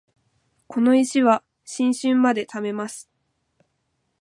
[0.67, 3.07] この石は新春まで貯めます